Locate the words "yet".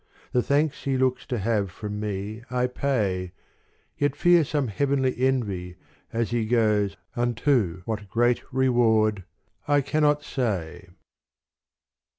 3.99-4.15